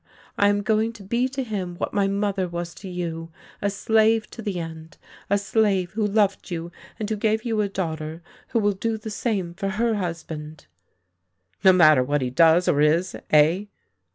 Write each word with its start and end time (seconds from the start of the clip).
I 0.35 0.47
am 0.47 0.63
going 0.63 0.93
to 0.93 1.03
be 1.03 1.29
to 1.29 1.43
him 1.43 1.75
what 1.75 1.93
my 1.93 2.07
mother 2.07 2.47
was 2.47 2.73
to 2.73 2.89
you, 2.89 3.29
a 3.61 3.69
slave 3.69 4.27
to 4.31 4.41
the 4.41 4.59
end— 4.59 4.97
a 5.29 5.37
slave 5.37 5.91
who 5.91 6.03
loved 6.03 6.49
you, 6.49 6.71
and 6.99 7.07
who 7.07 7.15
gave 7.15 7.45
you 7.45 7.61
a 7.61 7.69
daughter 7.69 8.23
who 8.47 8.57
will 8.57 8.71
do 8.73 8.97
the 8.97 9.11
same 9.11 9.53
for 9.53 9.69
her 9.69 9.93
husband 9.97 10.65
""No 11.63 11.71
matter 11.71 12.03
what 12.03 12.21
he 12.23 12.31
does 12.31 12.67
or 12.67 12.81
is— 12.81 13.15
eh? 13.29 13.65